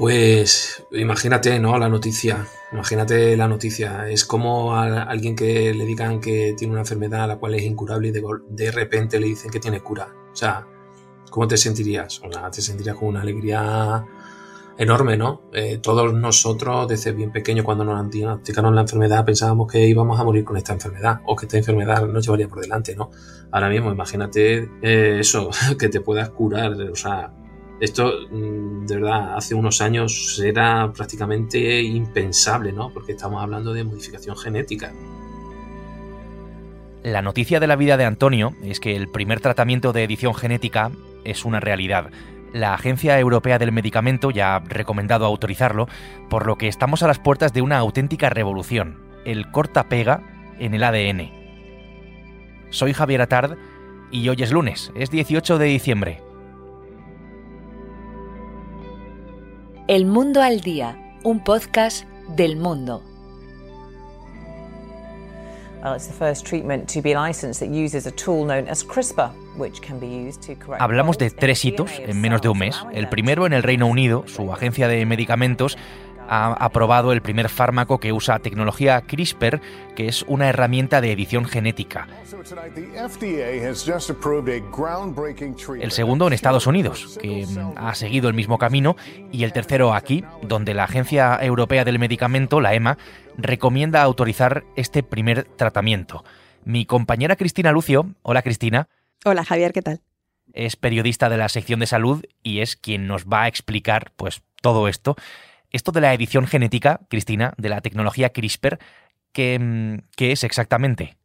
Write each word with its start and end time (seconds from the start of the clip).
Pues 0.00 0.82
imagínate, 0.92 1.60
¿no? 1.60 1.78
La 1.78 1.90
noticia. 1.90 2.46
Imagínate 2.72 3.36
la 3.36 3.46
noticia. 3.46 4.08
Es 4.08 4.24
como 4.24 4.74
a 4.74 5.02
alguien 5.02 5.36
que 5.36 5.74
le 5.74 5.84
digan 5.84 6.22
que 6.22 6.54
tiene 6.56 6.72
una 6.72 6.80
enfermedad 6.80 7.24
a 7.24 7.26
la 7.26 7.36
cual 7.36 7.54
es 7.56 7.64
incurable 7.64 8.08
y 8.08 8.10
de, 8.10 8.22
de 8.48 8.72
repente 8.72 9.20
le 9.20 9.26
dicen 9.26 9.50
que 9.50 9.60
tiene 9.60 9.80
cura. 9.80 10.08
O 10.32 10.34
sea, 10.34 10.66
¿cómo 11.28 11.46
te 11.46 11.58
sentirías? 11.58 12.18
O 12.24 12.32
sea, 12.32 12.50
te 12.50 12.62
sentirías 12.62 12.96
con 12.96 13.08
una 13.08 13.20
alegría 13.20 14.02
enorme, 14.78 15.18
¿no? 15.18 15.42
Eh, 15.52 15.80
todos 15.82 16.14
nosotros, 16.14 16.88
desde 16.88 17.12
bien 17.12 17.30
pequeño, 17.30 17.62
cuando 17.62 17.84
nos 17.84 18.10
diagnosticaron 18.10 18.74
la 18.74 18.80
enfermedad, 18.80 19.22
pensábamos 19.26 19.70
que 19.70 19.86
íbamos 19.86 20.18
a 20.18 20.24
morir 20.24 20.44
con 20.44 20.56
esta 20.56 20.72
enfermedad 20.72 21.20
o 21.26 21.36
que 21.36 21.44
esta 21.44 21.58
enfermedad 21.58 22.06
nos 22.06 22.24
llevaría 22.24 22.48
por 22.48 22.62
delante, 22.62 22.96
¿no? 22.96 23.10
Ahora 23.50 23.68
mismo, 23.68 23.92
imagínate 23.92 24.66
eh, 24.80 25.18
eso, 25.20 25.50
que 25.78 25.90
te 25.90 26.00
puedas 26.00 26.30
curar, 26.30 26.72
o 26.72 26.96
sea, 26.96 27.34
esto, 27.80 28.12
mm, 28.30 28.86
de 28.86 28.94
verdad, 28.96 29.36
hace 29.36 29.54
unos 29.54 29.80
años 29.80 30.40
era 30.44 30.92
prácticamente 30.92 31.80
impensable, 31.82 32.72
¿no? 32.72 32.90
Porque 32.90 33.12
estamos 33.12 33.42
hablando 33.42 33.72
de 33.72 33.84
modificación 33.84 34.36
genética. 34.36 34.92
La 37.02 37.22
noticia 37.22 37.60
de 37.60 37.66
la 37.66 37.76
vida 37.76 37.96
de 37.96 38.04
Antonio 38.04 38.54
es 38.62 38.78
que 38.78 38.94
el 38.94 39.08
primer 39.08 39.40
tratamiento 39.40 39.94
de 39.94 40.04
edición 40.04 40.34
genética 40.34 40.90
es 41.24 41.46
una 41.46 41.58
realidad. 41.58 42.10
La 42.52 42.74
Agencia 42.74 43.18
Europea 43.18 43.58
del 43.58 43.72
Medicamento 43.72 44.30
ya 44.30 44.56
ha 44.56 44.58
recomendado 44.60 45.24
autorizarlo, 45.24 45.88
por 46.28 46.46
lo 46.46 46.58
que 46.58 46.68
estamos 46.68 47.02
a 47.02 47.06
las 47.06 47.18
puertas 47.18 47.54
de 47.54 47.62
una 47.62 47.78
auténtica 47.78 48.28
revolución, 48.28 48.98
el 49.24 49.50
corta-pega 49.50 50.22
en 50.58 50.74
el 50.74 50.84
ADN. 50.84 51.30
Soy 52.68 52.92
Javier 52.92 53.22
Atard 53.22 53.56
y 54.10 54.28
hoy 54.28 54.42
es 54.42 54.52
lunes, 54.52 54.92
es 54.94 55.10
18 55.10 55.56
de 55.56 55.66
diciembre. 55.66 56.29
El 59.90 60.06
Mundo 60.06 60.40
al 60.40 60.60
Día, 60.60 60.96
un 61.24 61.42
podcast 61.42 62.04
del 62.36 62.54
mundo. 62.54 63.02
Hablamos 70.78 71.18
de 71.18 71.30
tres 71.30 71.64
hitos 71.64 71.90
en 71.98 72.20
menos 72.20 72.40
de 72.40 72.48
un 72.48 72.58
mes. 72.58 72.76
El 72.92 73.08
primero 73.08 73.46
en 73.46 73.52
el 73.52 73.64
Reino 73.64 73.88
Unido, 73.88 74.22
su 74.28 74.52
agencia 74.52 74.86
de 74.86 75.04
medicamentos 75.06 75.76
ha 76.30 76.52
aprobado 76.52 77.12
el 77.12 77.22
primer 77.22 77.48
fármaco 77.48 77.98
que 77.98 78.12
usa 78.12 78.38
tecnología 78.38 79.00
CRISPR, 79.00 79.60
que 79.96 80.06
es 80.06 80.24
una 80.28 80.48
herramienta 80.48 81.00
de 81.00 81.10
edición 81.10 81.44
genética. 81.44 82.06
El 85.80 85.90
segundo 85.90 86.26
en 86.28 86.32
Estados 86.32 86.66
Unidos, 86.68 87.18
que 87.20 87.46
ha 87.76 87.94
seguido 87.96 88.28
el 88.28 88.34
mismo 88.34 88.58
camino, 88.58 88.96
y 89.32 89.42
el 89.42 89.52
tercero 89.52 89.92
aquí, 89.92 90.24
donde 90.42 90.72
la 90.72 90.84
Agencia 90.84 91.36
Europea 91.42 91.84
del 91.84 91.98
Medicamento, 91.98 92.60
la 92.60 92.74
EMA, 92.74 92.96
recomienda 93.36 94.02
autorizar 94.02 94.62
este 94.76 95.02
primer 95.02 95.44
tratamiento. 95.56 96.24
Mi 96.64 96.86
compañera 96.86 97.34
Cristina 97.34 97.72
Lucio, 97.72 98.06
hola 98.22 98.42
Cristina. 98.42 98.88
Hola 99.24 99.44
Javier, 99.44 99.72
¿qué 99.72 99.82
tal? 99.82 100.00
Es 100.52 100.76
periodista 100.76 101.28
de 101.28 101.38
la 101.38 101.48
sección 101.48 101.80
de 101.80 101.86
salud 101.86 102.24
y 102.44 102.60
es 102.60 102.76
quien 102.76 103.08
nos 103.08 103.24
va 103.24 103.42
a 103.42 103.48
explicar 103.48 104.12
pues 104.16 104.42
todo 104.62 104.86
esto. 104.86 105.16
Esto 105.70 105.92
de 105.92 106.00
la 106.00 106.14
edición 106.14 106.46
genética, 106.46 107.00
Cristina, 107.08 107.54
de 107.56 107.68
la 107.68 107.80
tecnología 107.80 108.30
CRISPR, 108.30 108.78
¿qué, 109.32 109.58
mm, 109.58 109.98
es 110.18 110.44
exactamente? 110.44 111.16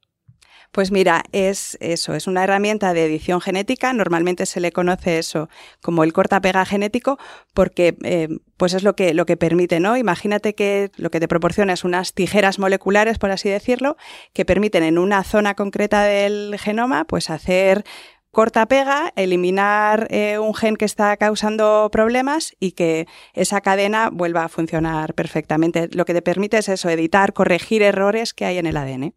Pues 0.72 0.92
mira, 0.92 1.24
es 1.32 1.78
eso, 1.80 2.16
es 2.16 2.28
una 2.28 2.44
herramienta 2.44 2.94
de 2.94 3.06
edición 3.06 3.40
genética. 3.40 3.94
Normalmente 3.94 4.46
se 4.46 4.60
le 4.60 4.74
conoce 4.74 5.20
eso 5.20 5.48
como 5.82 6.04
el 6.04 6.12
corta-pega 6.12 6.66
genético, 6.66 7.18
porque 7.54 7.96
eh, 8.04 8.28
pues 8.58 8.74
es 8.74 8.84
lo 8.84 8.94
que, 8.94 9.14
lo 9.14 9.26
que 9.26 9.38
permite, 9.38 9.80
¿no? 9.80 9.96
Imagínate 9.96 10.54
que 10.54 10.92
lo 10.98 11.12
que 11.12 11.22
te 11.22 11.30
proporciona 11.30 11.72
es 11.72 11.86
unas 11.86 12.14
tijeras 12.14 12.59
moleculares, 12.59 13.19
por 13.19 13.31
así 13.31 13.48
decirlo, 13.48 13.96
que 14.34 14.44
permiten 14.44 14.84
en 14.84 14.98
una 14.98 15.24
zona 15.24 15.56
concreta 15.56 16.03
del 16.03 16.58
genoma, 16.59 17.06
pues 17.06 17.30
hacer 17.30 17.86
corta 18.35 18.66
pega, 18.66 19.13
eliminar 19.16 20.07
eh, 20.09 20.40
un 20.40 20.53
gen 20.53 20.75
que 20.75 20.84
está 20.84 21.16
causando 21.16 21.88
problemas 21.90 22.53
y 22.59 22.73
que 22.73 23.07
esa 23.31 23.62
cadena 23.62 24.09
vuelva 24.12 24.44
a 24.44 24.50
funcionar 24.50 25.13
perfectamente. 25.13 25.88
Lo 25.94 26.03
que 26.03 26.13
te 26.13 26.22
permite 26.22 26.57
es 26.57 26.68
eso, 26.68 26.90
editar, 26.90 27.31
corregir 27.31 27.81
errores 27.81 28.34
que 28.34 28.44
hay 28.44 28.57
en 28.57 28.66
el 28.66 28.75
ADN. 28.75 29.16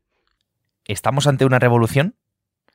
¿Estamos 0.84 1.26
ante 1.26 1.44
una 1.44 1.58
revolución? 1.58 2.14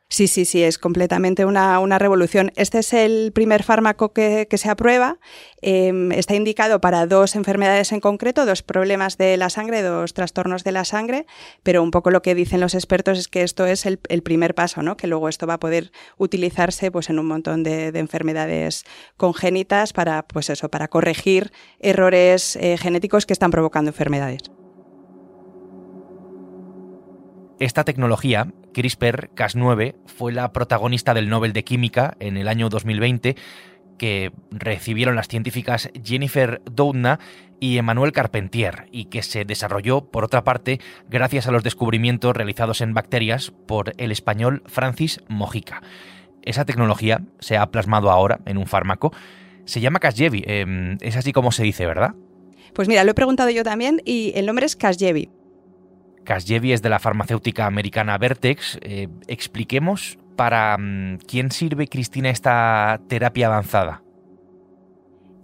Sí, 0.10 0.28
sí, 0.28 0.46
sí, 0.46 0.62
es 0.62 0.78
completamente 0.78 1.44
una, 1.44 1.98
revolución. 1.98 2.52
Este 2.56 2.78
es 2.80 2.94
el 2.94 3.32
primer 3.34 3.64
fármaco 3.64 4.14
que, 4.14 4.48
se 4.52 4.70
aprueba. 4.70 5.18
Em, 5.62 6.12
está 6.12 6.36
indicado 6.36 6.80
para 6.82 7.08
dos 7.08 7.36
enfermedades 7.36 7.92
en 7.92 8.00
concreto, 8.00 8.46
dos 8.46 8.62
problemas 8.62 9.18
de 9.18 9.38
la 9.38 9.50
sangre, 9.50 9.82
dos 9.82 10.14
trastornos 10.14 10.64
de 10.64 10.72
la 10.72 10.86
sangre, 10.86 11.26
pero 11.64 11.82
un 11.82 11.90
poco 11.90 12.12
lo 12.12 12.22
que 12.22 12.36
dicen 12.36 12.60
los 12.60 12.76
expertos 12.76 13.18
es 13.18 13.28
que 13.28 13.42
esto 13.42 13.66
es 13.66 13.88
el, 13.88 13.98
primer 13.98 14.54
paso, 14.54 14.84
¿no? 14.84 14.98
que 14.98 15.08
luego 15.08 15.30
esto 15.30 15.48
va 15.48 15.56
a 15.56 15.60
poder 15.60 15.92
utilizarse 16.18 16.92
pues, 16.92 17.10
en 17.10 17.18
un 17.18 17.26
montón 17.26 17.64
de, 17.64 17.88
enfermedades 17.96 18.84
congénitas 19.18 19.94
para, 19.94 20.28
pues 20.28 20.52
eso, 20.52 20.70
para 20.70 20.90
corregir 20.90 21.52
errores 21.80 22.56
eh, 22.58 22.78
genéticos 22.78 23.26
que 23.26 23.34
están 23.34 23.50
provocando 23.50 23.90
enfermedades. 23.90 24.42
Esta 27.60 27.84
tecnología, 27.84 28.54
CRISPR-Cas9, 28.74 29.96
fue 30.06 30.34
la 30.34 30.52
protagonista 30.52 31.14
del 31.14 31.30
Nobel 31.30 31.54
de 31.54 31.64
Química 31.64 32.16
en 32.20 32.38
el 32.38 32.48
año 32.48 32.70
2020 32.70 33.36
que 33.98 34.32
recibieron 34.52 35.16
las 35.16 35.28
científicas 35.28 35.90
Jennifer 36.04 36.62
Doudna 36.66 37.20
y 37.60 37.78
Emmanuel 37.78 38.12
Carpentier 38.12 38.88
y 38.92 39.06
que 39.06 39.24
se 39.24 39.46
desarrolló, 39.46 40.06
por 40.12 40.26
otra 40.26 40.44
parte, 40.44 40.82
gracias 41.10 41.48
a 41.48 41.52
los 41.52 41.64
descubrimientos 41.64 42.36
realizados 42.36 42.82
en 42.82 42.94
bacterias 42.94 43.54
por 43.66 43.94
el 43.98 44.12
español 44.12 44.64
Francis 44.66 45.22
Mojica. 45.30 45.82
Esa 46.42 46.66
tecnología 46.66 47.22
se 47.40 47.58
ha 47.58 47.72
plasmado 47.72 48.12
ahora 48.12 48.42
en 48.46 48.58
un 48.58 48.68
fármaco. 48.68 49.14
Se 49.66 49.80
llama 49.80 50.00
Casgevy, 50.00 50.44
em, 50.46 50.98
es 51.00 51.16
así 51.16 51.32
como 51.32 51.54
se 51.54 51.64
dice, 51.64 51.86
¿verdad? 51.86 52.16
Pues 52.74 52.90
mira, 52.90 53.04
lo 53.06 53.12
he 53.12 53.16
preguntado 53.16 53.50
yo 53.52 53.64
también 53.64 54.02
y 54.04 54.34
el 54.36 54.46
nombre 54.46 54.66
es 54.66 54.76
Casgevy. 54.76 55.30
Casgevy 56.24 56.74
es 56.74 56.82
de 56.82 56.90
la 56.90 57.00
farmacéutica 57.00 57.66
americana 57.66 58.18
Vertex. 58.18 58.80
Eh, 58.82 59.08
expliquemos 59.28 60.18
para 60.36 60.78
mm, 60.78 61.20
quién 61.28 61.52
sirve, 61.52 61.88
Cristina, 61.88 62.30
esta 62.30 63.00
terapia 63.08 63.48
avanzada. 63.48 64.03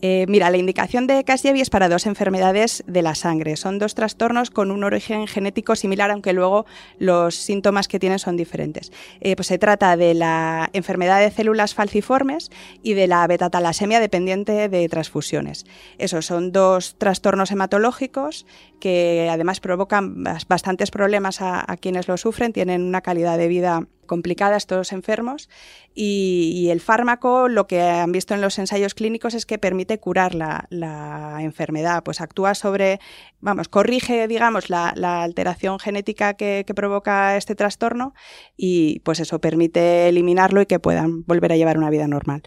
Eh, 0.01 0.25
mira, 0.29 0.49
la 0.49 0.57
indicación 0.57 1.07
de 1.07 1.23
Casgevy 1.23 1.61
es 1.61 1.69
para 1.69 1.89
dos 1.89 2.05
enfermedades 2.05 2.83
de 2.87 3.01
la 3.01 3.15
sangre. 3.15 3.57
Son 3.57 3.79
dos 3.79 3.95
trastornos 3.95 4.49
con 4.49 4.71
un 4.71 4.83
origen 4.83 5.27
genético 5.27 5.75
similar, 5.75 6.11
aunque 6.11 6.33
luego 6.33 6.65
los 6.99 7.35
síntomas 7.35 7.87
que 7.87 7.99
tienen 7.99 8.19
son 8.19 8.37
diferentes. 8.37 8.91
Eh, 9.19 9.35
pues 9.35 9.47
se 9.47 9.57
trata 9.57 9.97
de 9.97 10.13
la 10.13 10.69
enfermedad 10.73 11.19
de 11.19 11.31
células 11.31 11.73
falciformes 11.73 12.49
y 12.81 12.93
de 12.93 13.07
la 13.07 13.27
betatalasemia 13.27 13.99
dependiente 13.99 14.69
de 14.69 14.89
transfusiones. 14.89 15.65
Esos 15.97 16.25
son 16.25 16.51
dos 16.51 16.95
trastornos 16.97 17.51
hematológicos 17.51 18.45
que 18.79 19.27
además 19.29 19.59
provocan 19.59 20.23
bastantes 20.47 20.91
problemas 20.91 21.41
a, 21.41 21.65
quienes 21.79 22.07
lo 22.07 22.17
sufren, 22.17 22.53
tienen 22.53 22.83
una 22.83 23.01
calidad 23.01 23.37
de 23.37 23.47
vida 23.47 23.87
complicada 24.09 24.57
estos 24.57 24.91
enfermos 24.91 25.49
y, 25.95 26.67
el 26.69 26.81
fármaco 26.81 27.47
lo 27.47 27.65
que 27.67 27.81
han 27.81 28.11
visto 28.11 28.33
en 28.33 28.41
los 28.41 28.59
ensayos 28.59 28.93
clínicos 28.93 29.33
es 29.33 29.45
que 29.45 29.57
permite 29.57 29.99
curar 29.99 30.35
la, 30.35 31.37
enfermedad, 31.39 32.03
pues 32.03 32.19
actúa 32.19 32.53
sobre, 32.55 32.99
vamos, 33.39 33.69
corrige, 33.69 34.27
digamos, 34.27 34.69
la, 34.69 34.89
alteración 35.23 35.79
genética 35.79 36.33
que, 36.33 36.65
que, 36.67 36.73
provoca 36.73 37.37
este 37.37 37.55
trastorno 37.55 38.13
y 38.57 38.99
pues 38.99 39.19
eso 39.19 39.39
permite 39.39 40.09
eliminarlo 40.09 40.61
y 40.61 40.65
que 40.65 40.79
puedan 40.79 41.23
volver 41.25 41.53
a 41.53 41.57
llevar 41.57 41.77
una 41.77 41.89
vida 41.89 42.07
normal. 42.07 42.41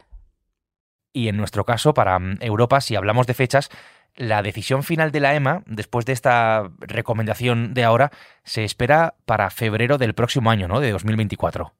Y 1.13 1.29
en 1.29 1.37
nuestro 1.37 1.65
caso, 1.65 1.95
para 1.95 2.19
mm, 2.19 2.39
Europa, 2.41 2.81
si 2.81 2.97
hablamos 2.97 3.27
de 3.27 3.35
fechas, 3.35 3.69
la 4.17 4.43
decisión 4.43 4.83
final 4.83 5.11
de 5.11 5.21
la 5.21 5.35
EMA, 5.35 5.63
después 5.67 6.05
de 6.05 6.13
esta 6.13 6.71
recomendación 6.81 7.75
de 7.75 7.85
ahora, 7.85 8.11
se 8.45 8.65
espera 8.65 9.15
para 9.25 9.51
febrero 9.51 9.99
del 9.99 10.15
próximo 10.15 10.51
año, 10.51 10.69
¿no? 10.69 10.81
De 10.81 10.91
2024. 10.91 11.73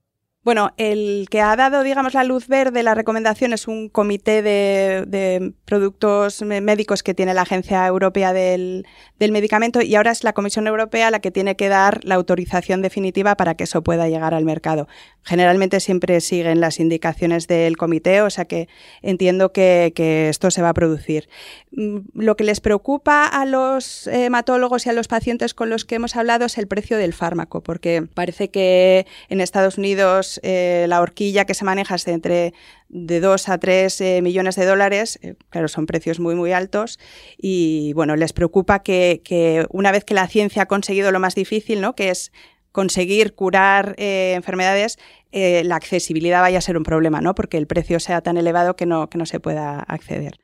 Bueno, 0.45 0.73
el 0.77 1.29
que 1.31 1.41
ha 1.41 1.55
dado, 1.55 1.85
digamos, 1.85 2.15
la 2.15 2.25
luz 2.25 2.49
verde, 2.49 2.83
la 2.83 2.97
recomendación 2.97 3.53
es 3.53 3.69
un 3.69 3.89
comité 3.89 4.43
de, 4.43 5.53
productos 5.65 6.43
médicos 6.43 7.05
que 7.05 7.15
tiene 7.15 7.33
la 7.33 7.43
Agencia 7.43 7.87
Europea 7.87 8.33
del, 8.33 8.85
Medicamento 9.21 9.81
y 9.83 9.95
ahora 9.95 10.11
es 10.11 10.25
la 10.25 10.33
Comisión 10.33 10.67
Europea 10.67 11.13
la 11.13 11.21
que 11.21 11.31
tiene 11.31 11.55
que 11.55 11.69
dar 11.69 12.05
la 12.05 12.17
autorización 12.17 12.83
definitiva 12.83 13.37
para 13.37 13.55
que 13.55 13.65
eso 13.65 13.85
pueda 13.85 14.09
llegar 14.09 14.35
al 14.35 14.45
mercado. 14.45 14.89
Generalmente 15.23 15.79
siempre 15.79 16.21
siguen 16.21 16.61
las 16.61 16.81
indicaciones 16.81 17.47
del 17.47 17.77
comité, 17.77 18.21
o 18.23 18.31
sea 18.31 18.47
que 18.47 18.69
entiendo 19.01 19.53
que, 19.53 19.93
esto 20.29 20.51
se 20.51 20.61
va 20.61 20.71
a 20.71 20.75
producir. 20.75 21.29
Mm, 21.71 21.99
lo 22.15 22.35
que 22.35 22.43
les 22.43 22.61
preocupa 22.61 23.27
a 23.27 23.45
los 23.45 24.09
hematólogos 24.09 24.87
y 24.87 24.91
a 24.91 24.93
los 24.93 25.07
pacientes 25.07 25.55
con 25.55 25.71
los 25.71 25.85
que 25.85 25.95
hemos 25.95 26.17
hablado 26.17 26.47
es 26.47 26.59
el 26.59 26.67
precio 26.67 26.99
del 26.99 27.13
fármaco, 27.13 27.63
porque 27.63 28.03
parece 28.13 28.51
que 28.51 29.07
en 29.29 29.41
Estados 29.41 29.79
Unidos 29.79 30.32
eh, 30.43 30.87
la 30.89 31.01
horquilla 31.01 31.45
que 31.45 31.55
se 31.55 31.65
maneja 31.65 31.95
es 31.95 32.05
de 32.05 32.13
entre 32.13 32.55
de 32.89 33.21
2 33.21 33.49
a 33.49 33.59
3 33.59 34.01
eh, 34.01 34.23
millones 34.23 34.57
de 34.57 34.67
dólares, 34.67 35.19
eh, 35.23 35.35
claro, 35.51 35.69
son 35.69 35.87
precios 35.87 36.21
muy, 36.21 36.35
muy 36.35 36.53
altos, 36.53 36.99
y 37.39 37.93
bueno, 37.95 38.17
les 38.17 38.33
preocupa 38.33 38.83
que, 38.83 39.23
que, 39.25 39.67
una 39.71 39.93
vez 39.93 40.05
que 40.05 40.15
la 40.15 40.29
ciencia 40.29 40.63
ha 40.63 40.67
conseguido 40.67 41.11
lo 41.13 41.21
más 41.21 41.35
difícil, 41.35 41.81
¿no? 41.81 41.95
que 41.95 42.11
es 42.11 42.33
conseguir 42.71 43.35
curar 43.35 43.95
enfermedades, 43.99 44.99
la 45.31 45.77
accesibilidad 45.77 46.41
vaya 46.41 46.57
a 46.57 46.63
ser 46.63 46.79
un 46.79 46.85
problema, 46.85 47.21
¿no? 47.21 47.35
porque 47.35 47.59
el 47.59 47.67
precio 47.67 48.01
sea 48.01 48.23
tan 48.23 48.39
elevado 48.39 48.77
que 48.77 48.87
no, 48.87 49.11
que 49.11 49.19
no 49.19 49.27
se 49.27 49.41
pueda 49.41 49.81
acceder. 49.81 50.39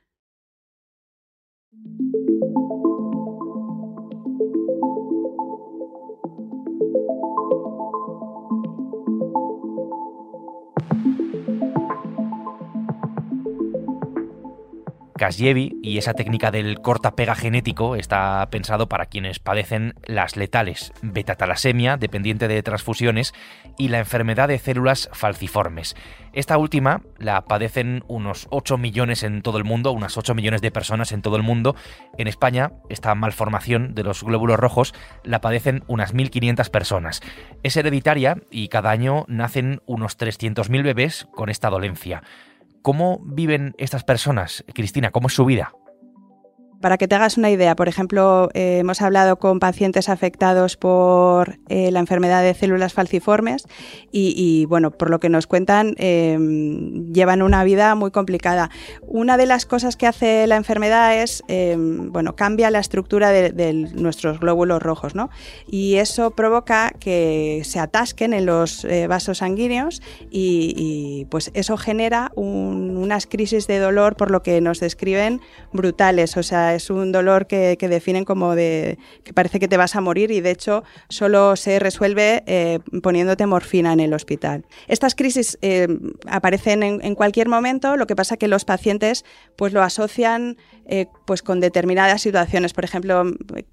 Y 15.81 15.97
esa 15.97 16.13
técnica 16.13 16.49
del 16.49 16.79
corta-pega 16.79 17.35
genético 17.35 17.95
está 17.97 18.47
pensado 18.49 18.87
para 18.87 19.07
quienes 19.07 19.39
padecen 19.39 19.95
las 20.05 20.37
letales 20.37 20.93
beta-talasemia, 21.01 21.97
dependiente 21.97 22.47
de 22.47 22.63
transfusiones, 22.63 23.33
y 23.77 23.89
la 23.89 23.99
enfermedad 23.99 24.47
de 24.47 24.59
células 24.59 25.09
falciformes. 25.11 25.95
Esta 26.31 26.57
última 26.57 27.01
la 27.17 27.41
padecen 27.41 28.03
unos 28.07 28.47
8 28.49 28.77
millones 28.77 29.23
en 29.23 29.41
todo 29.41 29.57
el 29.57 29.65
mundo, 29.65 29.91
unas 29.91 30.17
8 30.17 30.35
millones 30.35 30.61
de 30.61 30.71
personas 30.71 31.11
en 31.11 31.21
todo 31.21 31.35
el 31.35 31.43
mundo. 31.43 31.75
En 32.17 32.27
España, 32.27 32.71
esta 32.89 33.13
malformación 33.13 33.95
de 33.95 34.03
los 34.03 34.23
glóbulos 34.23 34.59
rojos 34.59 34.93
la 35.23 35.41
padecen 35.41 35.83
unas 35.87 36.13
1.500 36.13 36.69
personas. 36.69 37.21
Es 37.63 37.75
hereditaria 37.75 38.37
y 38.51 38.69
cada 38.69 38.91
año 38.91 39.25
nacen 39.27 39.81
unos 39.85 40.17
300.000 40.17 40.83
bebés 40.83 41.27
con 41.35 41.49
esta 41.49 41.69
dolencia. 41.69 42.23
¿Cómo 42.81 43.19
viven 43.23 43.75
estas 43.77 44.03
personas, 44.03 44.63
Cristina? 44.73 45.11
¿Cómo 45.11 45.27
es 45.27 45.33
su 45.33 45.45
vida? 45.45 45.73
Para 46.81 46.97
que 46.97 47.09
te 47.09 47.15
hagas 47.15 47.37
una 47.37 47.51
idea, 47.51 47.75
por 47.75 47.89
ejemplo, 47.89 48.49
eh, 48.53 48.77
hemos 48.79 49.01
hablado 49.01 49.37
con 49.37 49.59
pacientes 49.59 50.07
afectados 50.07 50.77
por 50.77 51.59
eh, 51.67 51.91
la 51.91 51.99
enfermedad 51.99 52.41
de 52.41 52.53
células 52.53 52.93
falciformes 52.93 53.65
y, 54.13 54.65
bueno, 54.65 54.91
por 54.91 55.09
lo 55.09 55.19
que 55.19 55.27
nos 55.27 55.45
cuentan, 55.45 55.93
em, 55.97 57.11
llevan 57.11 57.41
una 57.41 57.65
vida 57.65 57.95
muy 57.95 58.11
complicada. 58.11 58.69
Una 59.01 59.35
de 59.35 59.45
las 59.45 59.65
cosas 59.65 59.97
que 59.97 60.07
hace 60.07 60.47
la 60.47 60.55
enfermedad 60.55 61.21
es, 61.21 61.43
em, 61.49 62.13
bueno, 62.13 62.37
cambia 62.37 62.71
la 62.71 62.79
estructura 62.79 63.31
de, 63.31 63.49
nuestros 63.73 64.39
glóbulos 64.39 64.81
rojos, 64.81 65.15
¿no? 65.15 65.29
Y 65.67 65.95
eso 65.95 66.31
provoca 66.31 66.93
que 66.99 67.61
se 67.65 67.79
atasquen 67.79 68.33
en 68.33 68.45
los 68.45 68.85
eh, 68.85 69.07
vasos 69.07 69.39
sanguíneos 69.39 70.01
y, 70.31 71.27
pues 71.29 71.51
eso 71.53 71.77
genera 71.77 72.31
unas 72.35 73.27
crisis 73.27 73.67
de 73.67 73.79
dolor, 73.79 74.15
por 74.15 74.31
lo 74.31 74.41
que 74.41 74.61
nos 74.61 74.79
describen, 74.79 75.41
brutales. 75.73 76.37
O 76.37 76.43
sea, 76.43 76.68
es 76.73 76.89
un 76.89 77.11
dolor 77.11 77.47
que, 77.47 77.77
definen 77.79 78.25
como 78.25 78.55
de 78.55 78.97
que 79.23 79.33
parece 79.33 79.59
que 79.59 79.67
te 79.67 79.77
vas 79.77 79.95
a 79.95 80.01
morir 80.01 80.31
y 80.31 80.41
de 80.41 80.51
hecho 80.51 80.83
solo 81.07 81.55
se 81.55 81.79
resuelve 81.79 82.43
eh, 82.45 82.79
poniéndote 83.01 83.45
morfina 83.45 83.93
en 83.93 83.99
el 83.99 84.13
hospital. 84.13 84.65
Estas 84.87 85.15
crisis 85.15 85.57
eh, 85.61 85.87
aparecen 86.27 86.83
en, 86.83 87.15
cualquier 87.15 87.49
momento, 87.49 87.97
lo 87.97 88.07
que 88.07 88.15
pasa 88.15 88.37
que 88.37 88.47
los 88.47 88.65
pacientes 88.65 89.25
pues 89.55 89.73
lo 89.73 89.81
asocian 89.81 90.57
eh, 90.91 91.07
pues 91.25 91.43
con 91.43 91.59
determinadas 91.59 92.21
situaciones, 92.21 92.73
por 92.73 92.83
ejemplo, 92.83 93.23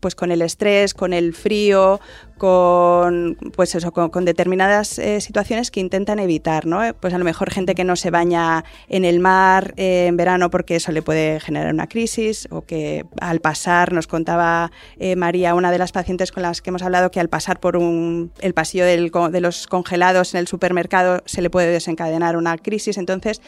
pues 0.01 0.15
con 0.15 0.31
el 0.31 0.43
estrés, 0.43 0.95
con 0.95 1.13
el 1.13 1.33
frío, 1.35 1.99
con 2.37 3.37
pues 3.55 3.75
eso, 3.75 3.91
con, 3.93 4.25
determinadas 4.25 5.01
situaciones 5.21 5.71
que 5.71 5.81
intentan 5.81 6.19
evitar, 6.19 6.67
¿no? 6.67 6.83
Pues 7.01 7.15
a 7.15 7.19
lo 7.19 7.25
mejor 7.25 7.51
gente 7.51 7.75
que 7.75 7.85
no 7.85 7.97
se 7.97 8.11
baña 8.11 8.65
en 8.89 9.05
el 9.07 9.19
mar 9.19 9.73
en 9.77 10.17
verano 10.17 10.51
porque 10.51 10.77
eso 10.77 10.93
le 10.93 11.01
puede 11.01 11.41
generar 11.41 11.73
una 11.73 11.87
crisis 11.87 12.47
o 12.51 12.63
que 12.63 13.07
al 13.21 13.41
pasar, 13.41 13.93
nos 13.93 14.07
contaba 14.07 14.71
eh, 14.99 15.17
María, 15.17 15.55
una 15.55 15.71
de 15.71 15.79
las 15.79 15.93
pacientes 15.93 16.33
con 16.33 16.43
las 16.43 16.61
que 16.61 16.71
hemos 16.71 16.83
hablado, 16.83 17.11
que 17.11 17.21
al 17.21 17.29
pasar 17.29 17.61
por 17.61 17.77
el 17.77 18.55
pasillo 18.55 18.85
de 18.85 19.41
los 19.41 19.67
congelados 19.67 20.35
en 20.35 20.41
el 20.41 20.49
supermercado 20.49 21.23
se 21.27 21.43
le 21.43 21.51
puede 21.51 21.69
desencadenar 21.69 22.37
una 22.37 22.59
crisis. 22.59 22.99
Entonces, 22.99 23.41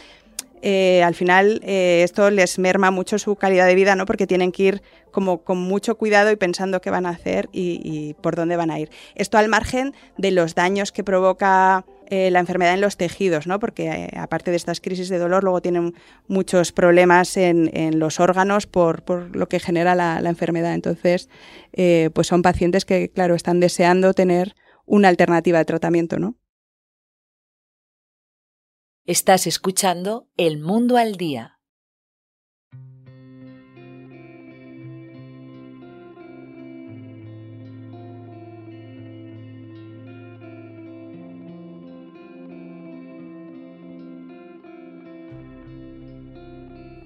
eh, 0.62 1.02
al 1.02 1.14
final 1.14 1.60
eh, 1.64 2.02
esto 2.04 2.30
les 2.30 2.58
merma 2.58 2.90
mucho 2.90 3.18
su 3.18 3.36
calidad 3.36 3.66
de 3.66 3.74
vida, 3.74 3.94
¿no? 3.96 4.06
Porque 4.06 4.26
tienen 4.26 4.52
que 4.52 4.62
ir 4.62 4.82
como 5.10 5.42
con 5.42 5.58
mucho 5.58 5.96
cuidado 5.96 6.30
y 6.30 6.36
pensando 6.36 6.80
qué 6.80 6.90
van 6.90 7.06
a 7.06 7.10
hacer 7.10 7.48
y, 7.52 8.14
por 8.20 8.36
dónde 8.36 8.56
van 8.56 8.70
a 8.70 8.78
ir. 8.78 8.90
Esto 9.14 9.38
al 9.38 9.48
margen 9.48 9.94
de 10.16 10.30
los 10.30 10.54
daños 10.54 10.92
que 10.92 11.02
provoca 11.02 11.84
eh, 12.10 12.30
la 12.30 12.40
enfermedad 12.40 12.74
en 12.74 12.80
los 12.80 12.96
tejidos, 12.96 13.46
¿no? 13.46 13.58
Porque 13.58 14.10
aparte 14.16 14.50
de 14.50 14.56
estas 14.56 14.80
crisis 14.80 15.08
de 15.08 15.18
dolor, 15.18 15.44
luego 15.44 15.60
tienen 15.60 15.94
muchos 16.26 16.72
problemas 16.72 17.36
en, 17.36 17.98
los 17.98 18.20
órganos 18.20 18.66
por, 18.66 19.02
lo 19.34 19.48
que 19.48 19.60
genera 19.60 19.94
la, 19.94 20.20
la 20.20 20.30
enfermedad. 20.30 20.74
Entonces, 20.74 21.28
pues 22.12 22.26
son 22.26 22.42
pacientes 22.42 22.84
que, 22.84 23.10
claro, 23.10 23.34
están 23.34 23.60
deseando 23.60 24.12
tener 24.14 24.54
una 24.86 25.08
alternativa 25.08 25.58
de 25.58 25.64
tratamiento, 25.64 26.18
¿no? 26.18 26.36
Estás 29.08 29.46
escuchando 29.46 30.26
El 30.36 30.58
Mundo 30.58 30.98
al 30.98 31.14
Día. 31.14 31.60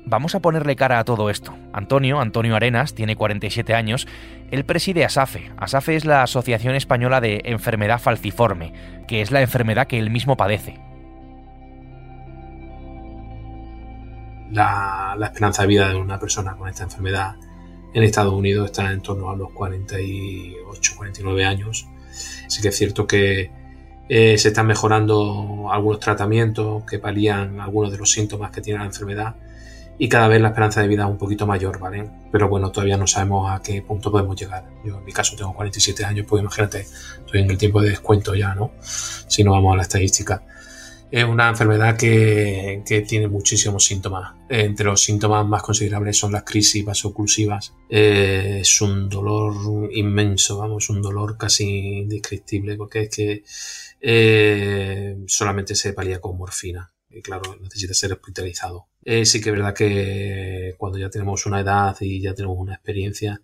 Vamos 0.05 0.35
a 0.35 0.41
ponerle 0.41 0.75
cara 0.75 0.99
a 0.99 1.05
todo 1.05 1.31
esto. 1.31 1.55
Antonio, 1.73 2.19
Antonio 2.21 2.57
Arenas, 2.57 2.97
tiene 2.97 3.15
47 3.15 3.75
años. 3.75 4.09
Él 4.51 4.65
preside 4.65 5.05
ASAFE. 5.05 5.53
ASAFE 5.57 5.95
es 5.95 6.05
la 6.05 6.25
Asociación 6.25 6.75
Española 6.75 7.21
de 7.21 7.43
Enfermedad 7.45 8.01
Falciforme, 8.01 8.73
que 9.07 9.21
es 9.21 9.31
la 9.31 9.41
enfermedad 9.41 9.87
que 9.87 10.01
él 10.01 10.11
mismo 10.11 10.37
padece. 10.37 10.81
La, 14.53 15.17
esperanza 15.23 15.63
de 15.63 15.69
vida 15.69 15.89
de 15.89 15.97
una 15.97 16.19
persona 16.19 16.57
con 16.57 16.69
esta 16.69 16.85
enfermedad 16.85 17.37
en 17.95 18.03
Estados 18.03 18.33
Unidos 18.33 18.67
está 18.67 18.91
en 18.93 19.01
torno 19.01 19.31
a 19.31 19.37
los 19.37 19.51
48, 19.53 20.93
49 20.97 21.45
años. 21.45 21.87
Así 22.47 22.63
que 22.63 22.69
es 22.69 22.77
cierto 22.77 23.07
que 23.07 23.51
eh, 24.09 24.39
se 24.39 24.49
están 24.49 24.67
mejorando 24.67 25.71
algunos 25.71 26.01
tratamientos 26.01 26.85
que 26.85 26.99
palían 26.99 27.61
algunos 27.61 27.93
de 27.93 27.99
los 27.99 28.11
síntomas 28.11 28.51
que 28.51 28.61
tiene 28.61 28.81
la 28.81 28.87
enfermedad 28.87 29.37
y 29.99 30.09
cada 30.09 30.27
vez 30.27 30.41
la 30.41 30.49
esperanza 30.49 30.81
de 30.81 30.89
vida 30.89 31.05
es 31.05 31.11
un 31.11 31.19
poquito 31.19 31.47
mayor, 31.47 31.79
¿vale? 31.79 32.11
Pero 32.31 32.49
bueno, 32.49 32.73
todavía 32.73 32.97
no 32.97 33.07
sabemos 33.07 33.51
a 33.51 33.63
qué 33.63 33.83
punto 33.83 34.11
podemos 34.11 34.35
llegar. 34.41 34.65
Yo 34.85 34.99
en 34.99 35.05
mi 35.05 35.13
caso 35.13 35.37
tengo 35.37 35.55
47 35.55 36.05
años, 36.05 36.27
pues 36.29 36.41
imagínate, 36.41 36.81
estoy 36.81 37.41
en 37.41 37.51
el 37.51 37.59
tiempo 37.59 37.81
de 37.81 37.91
descuento 37.91 38.35
ya, 38.35 38.55
¿no? 38.55 38.73
Si 38.81 39.45
no 39.45 39.53
vamos 39.53 39.75
a 39.75 39.77
la 39.77 39.83
estadística. 39.83 40.43
Es 41.13 41.25
una 41.25 41.51
enfermedad 41.51 41.95
que, 41.95 43.05
tiene 43.07 43.29
muchísimos 43.29 43.85
síntomas. 43.85 44.35
Entre 44.49 44.87
los 44.87 45.03
síntomas 45.03 45.47
más 45.47 45.63
considerables 45.63 46.17
son 46.17 46.33
las 46.33 46.43
crisis 46.43 46.83
vasoclusivas. 46.83 47.75
Eh, 47.91 48.61
es 48.63 48.81
un 48.81 49.11
dolor 49.11 49.91
inmenso, 49.93 50.57
vamos, 50.57 50.89
un 50.89 51.03
dolor 51.03 51.37
casi 51.37 51.99
indescriptible, 51.99 52.77
porque 52.77 53.03
es 53.03 53.09
que 53.15 53.45
eh, 54.01 55.19
solamente 55.27 55.75
se 55.75 55.93
palía 55.93 56.19
con 56.19 56.39
morfina. 56.39 56.91
Y 57.11 57.21
claro, 57.21 57.59
necesita 57.61 57.93
ser 57.93 58.15
hospitalizado. 58.15 58.87
Eh, 59.05 59.27
sí 59.27 59.43
que 59.43 59.51
es 59.51 59.57
verdad 59.57 59.75
que 59.75 60.77
cuando 60.79 60.97
ya 60.97 61.11
tenemos 61.11 61.45
una 61.45 61.61
edad 61.61 61.95
y 62.01 62.23
ya 62.23 62.33
tenemos 62.33 62.57
una 62.59 62.73
experiencia, 62.73 63.39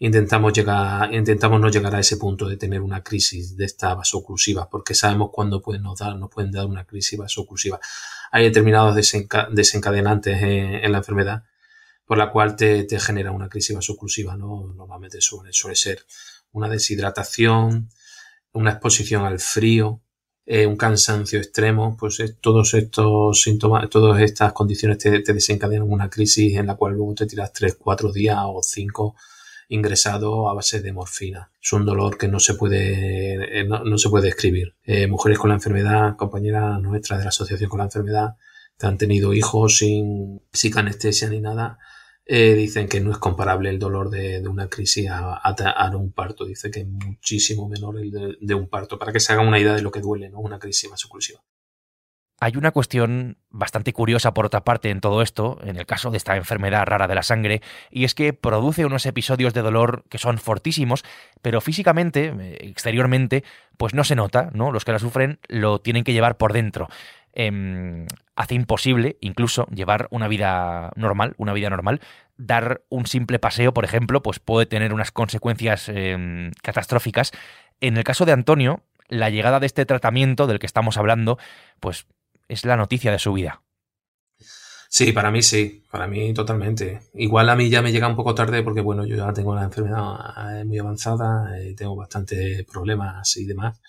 intentamos 0.00 0.52
llegar, 0.52 1.12
intentamos 1.12 1.60
no 1.60 1.68
llegar 1.68 1.94
a 1.94 2.00
ese 2.00 2.16
punto 2.16 2.48
de 2.48 2.56
tener 2.56 2.80
una 2.80 3.02
crisis 3.02 3.56
de 3.56 3.64
esta 3.64 3.94
vasoclusiva, 3.94 4.68
porque 4.70 4.94
sabemos 4.94 5.30
cuándo 5.32 5.60
pueden 5.60 5.82
nos 5.82 5.98
dar, 5.98 6.16
nos 6.16 6.30
pueden 6.30 6.52
dar 6.52 6.66
una 6.66 6.84
crisis 6.84 7.18
vasoclusiva. 7.18 7.80
Hay 8.30 8.44
determinados 8.44 8.94
desencadenantes 8.94 10.40
en, 10.42 10.92
la 10.92 10.98
enfermedad 10.98 11.44
por 12.04 12.16
la 12.16 12.30
cual 12.30 12.56
te, 12.56 12.86
genera 13.00 13.32
una 13.32 13.48
crisis 13.48 13.74
vasoclusiva, 13.74 14.36
¿no? 14.36 14.72
Normalmente 14.74 15.20
suele, 15.20 15.52
ser 15.52 16.04
una 16.52 16.68
deshidratación, 16.68 17.90
una 18.52 18.70
exposición 18.72 19.24
al 19.24 19.40
frío, 19.40 20.00
eh, 20.46 20.66
un 20.66 20.76
cansancio 20.76 21.38
extremo, 21.38 21.96
pues 21.98 22.22
todos 22.40 22.72
estos 22.74 23.42
síntomas, 23.42 23.90
todas 23.90 24.22
estas 24.22 24.52
condiciones 24.54 24.98
te, 24.98 25.20
desencadenan 25.20 25.90
una 25.90 26.08
crisis 26.08 26.56
en 26.56 26.66
la 26.66 26.76
cual 26.76 26.94
luego 26.94 27.14
te 27.14 27.26
tiras 27.26 27.52
3, 27.52 27.76
4 27.78 28.12
días 28.12 28.38
o 28.40 28.62
5 28.62 29.16
ingresado 29.68 30.48
a 30.48 30.54
base 30.54 30.80
de 30.80 30.92
morfina. 30.92 31.50
Es 31.62 31.72
un 31.72 31.84
dolor 31.84 32.18
que 32.18 32.28
no 32.28 32.40
se 32.40 32.54
puede, 32.54 33.60
eh, 33.60 33.64
no, 33.64 33.98
se 33.98 34.08
puede 34.08 34.26
describir. 34.26 34.74
Eh, 34.84 35.06
mujeres 35.06 35.38
con 35.38 35.50
la 35.50 35.56
enfermedad, 35.56 36.16
compañeras 36.16 36.80
nuestras 36.80 37.20
de 37.20 37.24
la 37.24 37.30
asociación 37.30 37.68
con 37.68 37.78
la 37.78 37.84
enfermedad, 37.84 38.36
que 38.78 38.86
han 38.86 38.98
tenido 38.98 39.34
hijos 39.34 39.78
sin, 39.78 40.40
sin 40.52 40.78
anestesia 40.78 41.28
ni 41.28 41.40
nada, 41.40 41.78
eh, 42.30 42.54
dicen 42.54 42.88
que 42.88 43.00
no 43.00 43.10
es 43.10 43.16
comparable 43.16 43.70
el 43.70 43.78
dolor 43.78 44.10
de, 44.10 44.46
una 44.46 44.68
crisis 44.68 45.08
a, 45.10 45.40
un 45.96 46.12
parto. 46.12 46.44
Dice 46.44 46.70
que 46.70 46.80
es 46.80 46.86
muchísimo 46.86 47.68
menor 47.68 47.98
el 47.98 48.36
de, 48.38 48.54
un 48.54 48.68
parto, 48.68 48.98
para 48.98 49.12
que 49.12 49.20
se 49.20 49.32
haga 49.32 49.42
una 49.42 49.58
idea 49.58 49.74
de 49.74 49.82
lo 49.82 49.90
que 49.90 50.00
duele 50.00 50.28
¿no? 50.28 50.40
una 50.40 50.58
crisis 50.58 50.90
más 50.90 51.04
oclusiva. 51.06 51.42
Hay 52.40 52.56
una 52.56 52.70
cuestión 52.70 53.36
bastante 53.50 53.92
curiosa 53.92 54.32
por 54.32 54.46
otra 54.46 54.62
parte 54.62 54.90
en 54.90 55.00
todo 55.00 55.22
esto, 55.22 55.58
en 55.64 55.76
el 55.76 55.86
caso 55.86 56.12
de 56.12 56.18
esta 56.18 56.36
enfermedad 56.36 56.86
rara 56.86 57.08
de 57.08 57.16
la 57.16 57.24
sangre, 57.24 57.62
y 57.90 58.04
es 58.04 58.14
que 58.14 58.32
produce 58.32 58.84
unos 58.84 59.06
episodios 59.06 59.54
de 59.54 59.62
dolor 59.62 60.04
que 60.08 60.18
son 60.18 60.38
fortísimos, 60.38 61.04
pero 61.42 61.60
físicamente, 61.60 62.32
eh, 62.38 62.58
exteriormente, 62.60 63.42
pues 63.76 63.92
no 63.92 64.04
se 64.04 64.14
nota, 64.14 64.50
¿no? 64.52 64.70
Los 64.70 64.84
que 64.84 64.92
la 64.92 65.00
sufren 65.00 65.40
lo 65.48 65.80
tienen 65.80 66.04
que 66.04 66.12
llevar 66.12 66.36
por 66.36 66.52
dentro. 66.52 66.88
Em, 67.32 68.06
hace 68.36 68.54
imposible 68.54 69.16
incluso 69.20 69.66
llevar 69.66 70.06
una 70.10 70.28
vida 70.28 70.92
normal, 70.94 71.34
una 71.38 71.52
vida 71.52 71.70
normal. 71.70 72.00
Dar 72.36 72.82
un 72.88 73.06
simple 73.06 73.40
paseo, 73.40 73.74
por 73.74 73.84
ejemplo, 73.84 74.22
pues 74.22 74.38
puede 74.38 74.66
tener 74.66 74.94
unas 74.94 75.10
consecuencias 75.10 75.88
em, 75.88 76.52
catastróficas. 76.62 77.32
En 77.80 77.96
el 77.96 78.04
caso 78.04 78.24
de 78.24 78.32
Antonio, 78.32 78.82
la 79.08 79.30
llegada 79.30 79.60
de 79.60 79.66
este 79.66 79.86
tratamiento 79.86 80.46
del 80.46 80.58
que 80.58 80.66
estamos 80.66 80.98
hablando, 80.98 81.38
pues 81.80 82.06
es 82.48 82.64
la 82.64 82.76
noticia 82.76 83.12
de 83.12 83.18
su 83.18 83.32
vida. 83.32 83.62
Sí, 84.90 85.12
para 85.12 85.30
mí 85.30 85.42
sí, 85.42 85.84
para 85.90 86.06
mí 86.06 86.32
totalmente. 86.32 87.02
Igual 87.14 87.50
a 87.50 87.56
mí 87.56 87.68
ya 87.68 87.82
me 87.82 87.92
llega 87.92 88.08
un 88.08 88.16
poco 88.16 88.34
tarde 88.34 88.62
porque, 88.62 88.80
bueno, 88.80 89.04
yo 89.06 89.16
ya 89.16 89.32
tengo 89.34 89.54
la 89.54 89.64
enfermedad 89.64 90.60
eh, 90.60 90.64
muy 90.64 90.78
avanzada, 90.78 91.58
eh, 91.60 91.74
tengo 91.76 91.94
bastantes 91.94 92.64
problemas 92.64 93.36
y 93.36 93.44
demás. 93.44 93.80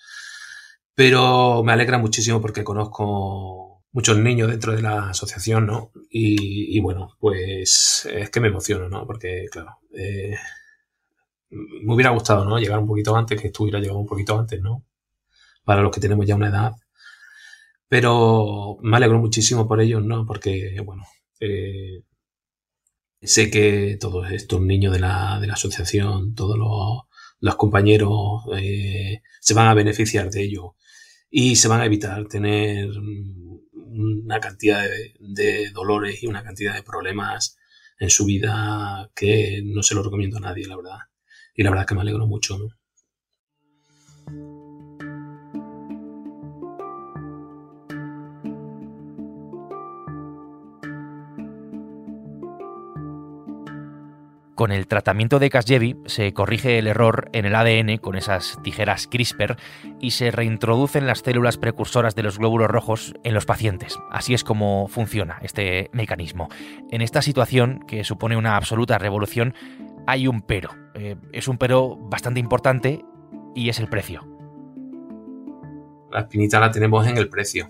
Pero 0.94 1.62
me 1.64 1.72
alegra 1.72 1.98
muchísimo 1.98 2.40
porque 2.40 2.62
conozco 2.64 3.82
muchos 3.92 4.18
niños 4.18 4.50
dentro 4.50 4.74
de 4.76 4.82
la 4.82 5.10
asociación, 5.10 5.66
¿no? 5.66 5.92
Y, 6.10 6.78
bueno, 6.80 7.16
pues 7.18 8.06
es 8.12 8.30
que 8.30 8.40
me 8.40 8.48
emociono, 8.48 8.88
¿no? 8.88 9.06
Porque, 9.06 9.46
claro, 9.50 9.78
eh, 9.96 10.36
me 11.50 11.94
hubiera 11.94 12.10
gustado, 12.10 12.44
¿no? 12.44 12.58
Llegar 12.58 12.78
un 12.78 12.86
poquito 12.86 13.16
antes, 13.16 13.40
que 13.40 13.48
estuviera 13.48 13.80
llegado 13.80 13.98
un 13.98 14.06
poquito 14.06 14.38
antes, 14.38 14.60
¿no? 14.60 14.84
Para 15.64 15.82
los 15.82 15.92
que 15.92 16.00
tenemos 16.00 16.26
ya 16.26 16.36
una 16.36 16.48
edad 16.48 16.72
pero 17.90 18.78
me 18.82 18.96
alegro 18.98 19.18
muchísimo 19.18 19.66
por 19.66 19.80
ellos, 19.80 20.04
¿no? 20.04 20.24
Porque, 20.24 20.80
bueno, 20.84 21.02
eh, 21.40 22.04
sé 23.20 23.50
que 23.50 23.98
todos 24.00 24.30
estos 24.30 24.60
niños 24.62 24.92
de 24.92 25.00
la, 25.00 25.40
de 25.40 25.48
la 25.48 25.54
asociación, 25.54 26.34
todos 26.36 26.56
los, 27.40 27.56
compañeros 27.56 28.44
eh, 28.56 29.22
se 29.40 29.54
van 29.54 29.66
a 29.66 29.74
beneficiar 29.74 30.30
de 30.30 30.42
ello 30.44 30.76
y 31.30 31.56
se 31.56 31.66
van 31.66 31.80
a 31.80 31.86
evitar 31.86 32.28
tener 32.28 32.90
una 33.72 34.38
cantidad 34.40 34.82
de, 34.82 35.14
de, 35.18 35.70
dolores 35.70 36.22
y 36.22 36.28
una 36.28 36.44
cantidad 36.44 36.74
de 36.74 36.84
problemas 36.84 37.58
en 37.98 38.10
su 38.10 38.24
vida 38.24 39.10
que 39.16 39.62
no 39.64 39.82
se 39.82 39.96
lo 39.96 40.04
recomiendo 40.04 40.36
a 40.38 40.40
nadie, 40.40 40.68
la 40.68 40.76
verdad. 40.76 40.98
Y 41.56 41.64
la 41.64 41.70
verdad 41.70 41.84
es 41.84 41.88
que 41.88 41.94
me 41.96 42.02
alegro 42.02 42.26
mucho, 42.28 42.56
¿no? 42.56 42.68
Con 54.60 54.72
el 54.72 54.88
tratamiento 54.88 55.38
de 55.38 55.48
Casgevy 55.48 55.96
se 56.04 56.34
corrige 56.34 56.78
el 56.78 56.86
error 56.86 57.30
en 57.32 57.46
el 57.46 57.54
ADN 57.54 57.96
con 57.96 58.14
esas 58.14 58.58
tijeras 58.62 59.06
CRISPR 59.06 59.56
y 60.00 60.10
se 60.10 60.30
reintroducen 60.30 61.06
las 61.06 61.20
células 61.20 61.56
precursoras 61.56 62.14
de 62.14 62.24
los 62.24 62.36
glóbulos 62.36 62.68
rojos 62.68 63.14
en 63.24 63.32
los 63.32 63.46
pacientes. 63.46 63.98
Así 64.10 64.34
es 64.34 64.44
como 64.44 64.86
funciona 64.88 65.38
este 65.40 65.88
mecanismo. 65.94 66.50
En 66.90 67.00
esta 67.00 67.22
situación, 67.22 67.80
que 67.88 68.04
supone 68.04 68.36
una 68.36 68.58
absoluta 68.58 68.98
revolución, 68.98 69.54
hay 70.06 70.28
un 70.28 70.42
pero. 70.42 70.68
Eh, 70.92 71.16
es 71.32 71.48
un 71.48 71.56
pero 71.56 71.96
bastante 71.96 72.38
importante 72.38 73.02
y 73.54 73.70
es 73.70 73.80
el 73.80 73.88
precio. 73.88 74.28
La 76.10 76.20
espinita 76.20 76.60
la 76.60 76.70
tenemos 76.70 77.06
en 77.06 77.16
el 77.16 77.30
precio 77.30 77.66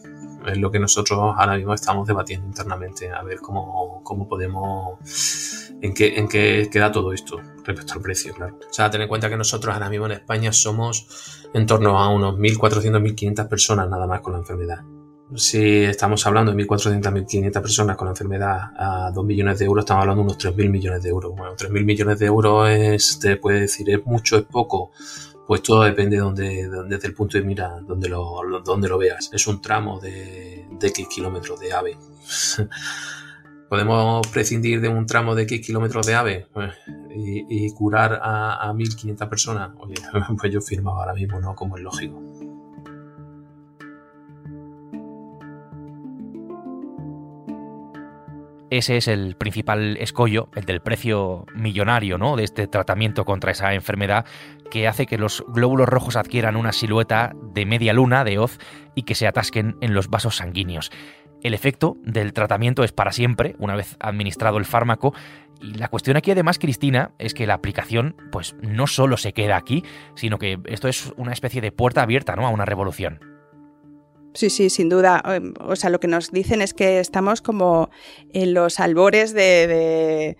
es 0.46 0.58
lo 0.58 0.70
que 0.70 0.78
nosotros 0.78 1.34
ahora 1.36 1.56
mismo 1.56 1.74
estamos 1.74 2.06
debatiendo 2.06 2.46
internamente, 2.46 3.10
a 3.10 3.22
ver 3.22 3.40
cómo, 3.40 4.00
cómo 4.02 4.28
podemos, 4.28 5.69
en 5.82 5.94
qué, 6.28 6.68
queda 6.70 6.92
todo 6.92 7.12
esto 7.12 7.40
respecto 7.64 7.94
al 7.94 8.02
precio, 8.02 8.34
claro. 8.34 8.58
O 8.68 8.72
sea, 8.72 8.90
ten 8.90 9.02
en 9.02 9.08
cuenta 9.08 9.28
que 9.28 9.36
nosotros 9.36 9.72
ahora 9.72 9.88
mismo 9.88 10.06
en 10.06 10.12
España 10.12 10.52
somos 10.52 11.48
en 11.52 11.66
torno 11.66 11.98
a 11.98 12.08
unos 12.08 12.36
1.400, 12.36 13.00
1.500 13.00 13.48
personas 13.48 13.88
nada 13.88 14.06
más 14.06 14.20
con 14.20 14.34
la 14.34 14.40
enfermedad. 14.40 14.80
Si 15.34 15.84
estamos 15.84 16.26
hablando 16.26 16.52
de 16.52 16.64
1.400, 16.64 17.00
1.500 17.00 17.62
personas 17.62 17.96
con 17.96 18.06
la 18.06 18.12
enfermedad 18.12 18.58
a 18.76 19.12
2 19.14 19.24
millones 19.24 19.58
de 19.60 19.64
euros, 19.64 19.84
estamos 19.84 20.02
hablando 20.02 20.22
de 20.22 20.28
unos 20.30 20.38
3.000 20.38 20.70
millones 20.70 21.02
de 21.02 21.08
euros. 21.08 21.32
Bueno, 21.36 21.54
3.000 21.56 21.84
millones 21.84 22.18
de 22.18 22.26
euros 22.26 22.68
es, 22.68 23.18
te 23.20 23.36
puede 23.36 23.60
decir, 23.60 23.88
es 23.90 24.04
mucho, 24.04 24.36
es 24.38 24.44
poco 24.44 24.90
pues 25.50 25.64
todo 25.64 25.82
depende 25.82 26.16
donde, 26.16 26.68
desde 26.86 27.08
el 27.08 27.12
punto 27.12 27.36
de 27.36 27.42
mira 27.42 27.80
donde 27.80 28.08
lo, 28.08 28.40
donde 28.64 28.88
lo 28.88 28.96
veas. 28.96 29.30
Es 29.32 29.48
un 29.48 29.60
tramo 29.60 29.98
de, 29.98 30.64
de 30.70 30.86
X 30.86 31.08
kilómetros 31.08 31.58
de 31.58 31.72
ave. 31.72 31.98
¿Podemos 33.70 34.26
prescindir 34.26 34.80
de 34.80 34.88
un 34.88 35.06
tramo 35.06 35.36
de 35.36 35.44
X 35.44 35.64
kilómetros 35.64 36.04
de 36.04 36.16
ave 36.16 36.48
pues, 36.52 36.74
y, 37.14 37.72
curar 37.72 38.18
a, 38.20 38.68
a 38.68 38.72
1.500 38.72 39.28
personas? 39.28 39.70
Oye, 39.78 39.94
pues 40.40 40.52
yo 40.52 40.60
firmo 40.60 40.90
ahora 40.90 41.14
mismo, 41.14 41.38
¿no? 41.38 41.54
Como 41.54 41.76
es 41.76 41.84
lógico. 41.84 42.20
Ese 48.70 48.96
es 48.96 49.06
el 49.06 49.36
principal 49.36 49.96
escollo, 49.98 50.48
el 50.56 50.64
del 50.64 50.80
precio 50.80 51.44
millonario 51.54 52.18
¿no? 52.18 52.36
de 52.36 52.44
este 52.44 52.68
tratamiento 52.68 53.24
contra 53.24 53.50
esa 53.50 53.74
enfermedad 53.74 54.24
que 54.70 54.86
hace 54.86 55.06
que 55.06 55.18
los 55.18 55.44
glóbulos 55.48 55.88
rojos 55.88 56.14
adquieran 56.14 56.54
una 56.54 56.72
silueta 56.72 57.32
de 57.52 57.66
media 57.66 57.92
luna, 57.92 58.22
de 58.22 58.38
hoz, 58.38 58.58
y 58.94 59.02
que 59.02 59.16
se 59.16 59.26
atasquen 59.26 59.76
en 59.80 59.92
los 59.92 60.08
vasos 60.08 60.36
sanguíneos. 60.36 60.92
El 61.42 61.54
efecto 61.54 61.96
del 62.02 62.32
tratamiento 62.32 62.84
es 62.84 62.92
para 62.92 63.12
siempre, 63.12 63.56
una 63.58 63.74
vez 63.74 63.96
administrado 64.00 64.58
el 64.58 64.64
fármaco, 64.64 65.14
y 65.60 65.74
la 65.74 65.88
cuestión 65.88 66.16
aquí 66.16 66.30
además, 66.30 66.58
Cristina, 66.58 67.12
es 67.18 67.34
que 67.34 67.46
la 67.46 67.54
aplicación 67.54 68.16
pues 68.32 68.56
no 68.62 68.86
solo 68.86 69.16
se 69.16 69.32
queda 69.32 69.56
aquí, 69.56 69.84
sino 70.14 70.38
que 70.38 70.58
esto 70.66 70.88
es 70.88 71.12
una 71.16 71.32
especie 71.32 71.60
de 71.60 71.72
puerta 71.72 72.02
abierta 72.02 72.34
¿no? 72.34 72.46
a 72.46 72.50
una 72.50 72.64
revolución. 72.64 73.20
Sí, 74.32 74.48
sí, 74.48 74.70
sin 74.70 74.88
duda. 74.88 75.22
Em, 75.26 75.54
o 75.60 75.76
sea, 75.76 75.90
lo 75.90 75.98
que 76.00 76.06
nos 76.06 76.30
dicen 76.30 76.62
es 76.62 76.72
que 76.72 77.00
estamos 77.00 77.42
como 77.42 77.90
en 78.32 78.54
los 78.54 78.78
albores 78.80 79.34
de, 79.34 79.66
de 79.66 80.36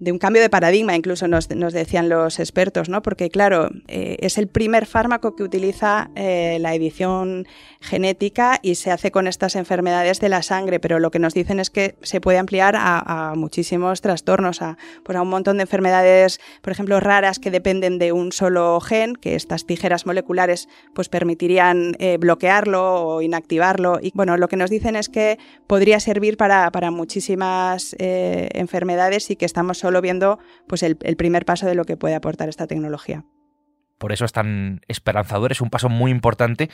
un 0.00 0.18
cambio 0.18 0.42
de 0.42 0.50
paradigma, 0.50 0.96
incluso 0.96 1.28
nos, 1.28 1.48
decían 1.48 2.08
los 2.08 2.40
expertos, 2.40 2.88
¿no? 2.88 3.02
Porque, 3.02 3.30
claro, 3.30 3.70
eh, 3.86 4.16
es 4.20 4.38
el 4.38 4.48
primer 4.48 4.86
fármaco 4.86 5.36
que 5.36 5.42
utiliza 5.42 6.10
eh, 6.16 6.58
la 6.60 6.74
edición 6.74 7.46
genética 7.80 8.58
y 8.62 8.74
se 8.74 8.90
hace 8.90 9.10
con 9.10 9.26
estas 9.26 9.56
enfermedades 9.56 10.20
de 10.20 10.28
la 10.28 10.42
sangre, 10.42 10.80
pero 10.80 10.98
lo 10.98 11.10
que 11.10 11.18
nos 11.18 11.34
dicen 11.34 11.60
es 11.60 11.70
que 11.70 11.94
se 12.02 12.20
puede 12.20 12.38
ampliar 12.38 12.74
a, 12.76 13.34
muchísimos 13.36 14.00
trastornos, 14.00 14.62
a, 14.62 14.76
pues 15.04 15.16
a 15.16 15.22
un 15.22 15.28
montón 15.28 15.58
de 15.58 15.62
enfermedades, 15.62 16.40
por 16.62 16.72
ejemplo, 16.72 16.98
raras 17.00 17.38
que 17.38 17.50
dependen 17.50 17.98
de 17.98 18.12
un 18.12 18.32
solo 18.32 18.80
gen, 18.80 19.14
que 19.14 19.34
estas 19.34 19.66
tijeras 19.66 20.06
moleculares 20.06 20.68
pues 20.94 21.08
permitirían 21.08 21.94
eh, 21.98 22.16
bloquearlo 22.18 23.06
o 23.06 23.22
inactivarlo. 23.22 23.98
Y 24.02 24.12
bueno, 24.14 24.36
lo 24.36 24.48
que 24.48 24.56
nos 24.56 24.70
dicen 24.70 24.96
es 24.96 25.08
que 25.08 25.38
podría 25.66 26.00
servir 26.00 26.36
para, 26.36 26.70
para 26.70 26.90
muchísimas 26.90 27.94
enfermedades 27.98 29.30
y 29.30 29.36
que 29.36 29.44
estamos 29.44 29.83
solo 29.84 30.00
viendo 30.00 30.38
pues 30.66 30.82
el, 30.82 30.96
primer 30.96 31.44
paso 31.44 31.66
de 31.66 31.74
lo 31.74 31.84
que 31.84 31.98
puede 31.98 32.14
aportar 32.14 32.48
esta 32.48 32.66
tecnología. 32.66 33.26
Por 33.98 34.12
eso 34.12 34.24
es 34.24 34.32
tan 34.32 34.80
esperanzador, 34.88 35.52
es 35.52 35.60
un 35.60 35.68
paso 35.68 35.90
muy 35.90 36.10
importante 36.10 36.70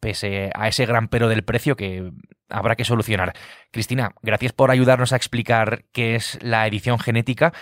pese 0.00 0.50
a 0.56 0.66
ese 0.66 0.84
gran 0.84 1.06
pero 1.06 1.28
del 1.28 1.44
precio 1.44 1.76
que 1.76 2.10
habrá 2.48 2.74
que 2.74 2.84
solucionar. 2.84 3.32
Cristina, 3.70 4.16
gracias 4.22 4.52
por 4.52 4.72
ayudarnos 4.72 5.12
a 5.12 5.16
explicar 5.16 5.84
qué 5.92 6.16
es 6.16 6.36
la 6.42 6.66
edición 6.66 6.98
genética 6.98 7.52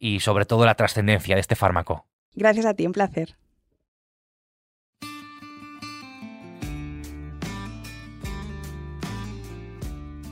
y 0.00 0.18
sobre 0.18 0.46
todo 0.46 0.66
la 0.66 0.74
trascendencia 0.74 1.36
de 1.36 1.40
este 1.40 1.54
fármaco. 1.54 2.08
Gracias 2.34 2.66
a 2.66 2.74
ti, 2.74 2.86
un 2.86 2.92
placer. 2.92 3.36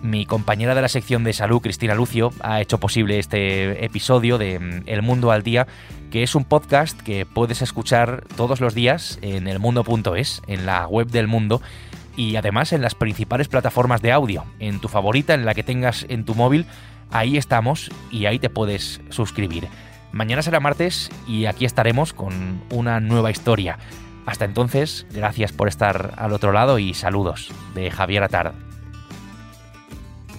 Mi 0.02 0.26
compañera 0.26 0.74
de 0.76 0.82
la 0.82 0.88
sección 0.88 1.24
de 1.24 1.32
salud, 1.32 1.60
Cristina 1.60 1.94
Lucio, 1.94 2.32
ha 2.40 2.60
hecho 2.60 2.78
posible 2.78 3.18
este 3.18 3.84
episodio 3.84 4.38
de 4.38 4.58
mm, 4.58 4.82
El 4.86 5.02
Mundo 5.02 5.32
al 5.32 5.42
Día, 5.42 5.66
que 6.10 6.22
es 6.22 6.34
un 6.34 6.44
podcast 6.44 7.00
que 7.00 7.26
puedes 7.26 7.62
escuchar 7.62 8.24
todos 8.36 8.60
los 8.60 8.74
días 8.74 9.18
en 9.22 9.48
elmundo.es, 9.48 10.42
en 10.46 10.66
la 10.66 10.86
web 10.86 11.08
del 11.08 11.26
mundo, 11.26 11.60
y 12.16 12.36
además 12.36 12.72
en 12.72 12.82
las 12.82 12.94
principales 12.94 13.48
plataformas 13.48 14.00
de 14.00 14.12
audio, 14.12 14.44
en 14.60 14.80
tu 14.80 14.88
favorita, 14.88 15.34
en 15.34 15.44
la 15.44 15.54
que 15.54 15.64
tengas 15.64 16.06
en 16.08 16.24
tu 16.24 16.34
móvil, 16.34 16.66
ahí 17.10 17.36
estamos 17.36 17.90
y 18.10 18.26
ahí 18.26 18.38
te 18.38 18.50
puedes 18.50 19.00
suscribir. 19.10 19.68
Mañana 20.12 20.42
será 20.42 20.60
martes 20.60 21.10
y 21.26 21.46
aquí 21.46 21.64
estaremos 21.64 22.12
con 22.12 22.62
una 22.70 23.00
nueva 23.00 23.30
historia. 23.30 23.78
Hasta 24.26 24.44
entonces, 24.44 25.06
gracias 25.12 25.52
por 25.52 25.68
estar 25.68 26.14
al 26.16 26.32
otro 26.32 26.52
lado 26.52 26.78
y 26.78 26.94
saludos 26.94 27.50
de 27.74 27.90
Javier 27.90 28.22
Atard. 28.22 28.67